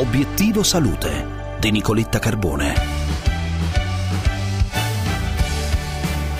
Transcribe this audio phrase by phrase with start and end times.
[0.00, 2.74] Obiettivo Salute di Nicoletta Carbone.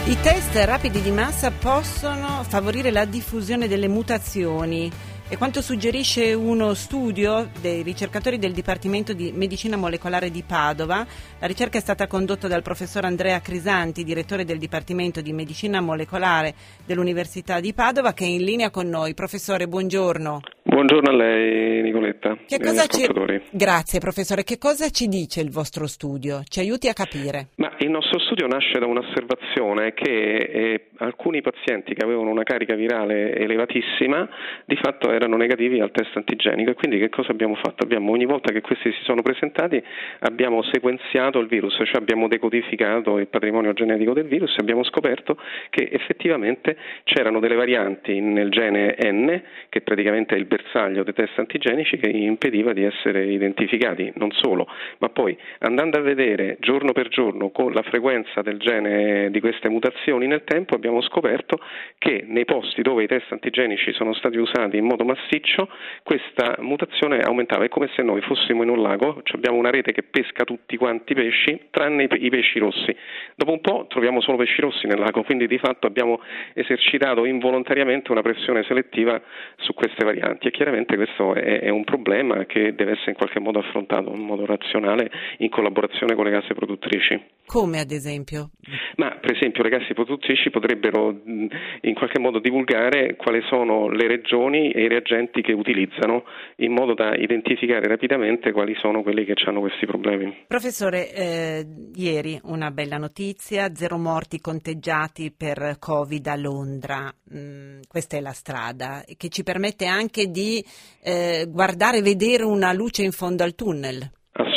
[0.07, 4.91] I test rapidi di massa possono favorire la diffusione delle mutazioni
[5.33, 11.07] e quanto suggerisce uno studio dei ricercatori del Dipartimento di Medicina Molecolare di Padova,
[11.39, 16.55] la ricerca è stata condotta dal professor Andrea Crisanti, direttore del Dipartimento di Medicina Molecolare
[16.85, 19.15] dell'Università di Padova, che è in linea con noi.
[19.15, 20.41] Professore, buongiorno.
[20.65, 22.37] Buongiorno a lei Nicoletta.
[22.47, 23.09] Che cosa ci...
[23.53, 26.43] Grazie professore, che cosa ci dice il vostro studio?
[26.49, 27.51] Ci aiuti a capire.
[27.83, 33.35] Il nostro studio nasce da un'osservazione che eh, alcuni pazienti che avevano una carica virale
[33.35, 34.29] elevatissima
[34.67, 37.83] di fatto erano negativi al test antigenico e quindi che cosa abbiamo fatto?
[37.83, 39.83] Abbiamo, ogni volta che questi si sono presentati
[40.19, 45.39] abbiamo sequenziato il virus, cioè abbiamo decodificato il patrimonio genetico del virus e abbiamo scoperto
[45.71, 51.39] che effettivamente c'erano delle varianti nel gene N che praticamente è il bersaglio dei test
[51.39, 57.09] antigenici che impediva di essere identificati, non solo, ma poi andando a vedere giorno per
[57.09, 61.59] giorno con la frequenza del gene di queste mutazioni nel tempo abbiamo scoperto
[61.99, 65.69] che nei posti dove i test antigenici sono stati usati in modo massiccio
[66.03, 69.93] questa mutazione aumentava, è come se noi fossimo in un lago, cioè abbiamo una rete
[69.93, 72.95] che pesca tutti quanti i pesci tranne i pesci rossi,
[73.35, 76.21] dopo un po' troviamo solo pesci rossi nel lago, quindi di fatto abbiamo
[76.55, 79.21] esercitato involontariamente una pressione selettiva
[79.57, 80.49] su queste varianti.
[80.49, 84.21] E chiaramente questo è, è un problema che deve essere in qualche modo affrontato in
[84.21, 87.21] modo razionale in collaborazione con le case produttrici.
[87.61, 88.53] Come ad esempio?
[88.97, 94.71] Ma per esempio le case produttrici potrebbero in qualche modo divulgare quali sono le regioni
[94.71, 96.25] e i reagenti che utilizzano
[96.57, 100.45] in modo da identificare rapidamente quali sono quelli che hanno questi problemi.
[100.47, 101.67] Professore, eh,
[101.97, 108.33] ieri una bella notizia, zero morti conteggiati per Covid a Londra, mm, questa è la
[108.33, 110.65] strada che ci permette anche di
[111.05, 114.11] eh, guardare, vedere una luce in fondo al tunnel.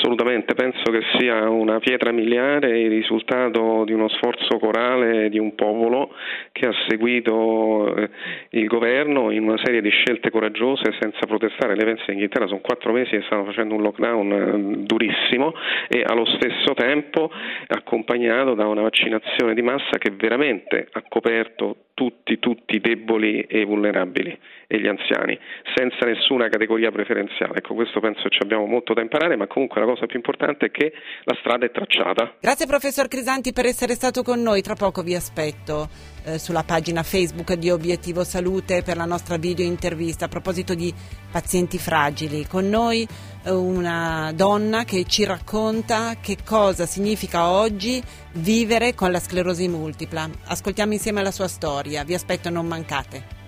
[0.04, 5.56] Assolutamente, penso che sia una pietra miliare il risultato di uno sforzo corale di un
[5.56, 6.14] popolo
[6.52, 8.10] che ha seguito eh,
[8.50, 11.76] il governo in una serie di scelte coraggiose senza protestare.
[11.76, 15.54] Lei pensa in Inghilterra sono quattro mesi che stanno facendo un lockdown eh, durissimo
[15.88, 17.32] e allo stesso tempo
[17.68, 24.38] accompagnato da una vaccinazione di massa che veramente ha coperto tutti, tutti deboli e vulnerabili
[24.68, 25.38] e gli anziani,
[25.76, 27.58] senza nessuna categoria preferenziale.
[27.58, 30.72] Ecco, questo penso che abbiamo molto da imparare, ma comunque la cosa più importante è
[30.72, 30.94] che
[31.24, 32.36] la strada è tracciata.
[32.40, 37.04] Grazie professor Crisanti per essere stato con noi, tra poco vi aspetto eh, sulla pagina
[37.04, 40.94] Facebook di Obiettivo Salute per la nostra video intervista a proposito di
[41.32, 42.48] pazienti fragili.
[42.48, 43.08] Con noi
[43.44, 48.02] eh, una donna che ci racconta che cosa significa oggi
[48.34, 50.30] vivere con la sclerosi multipla.
[50.46, 53.43] Ascoltiamo insieme la sua storia, vi aspetto, non mancate.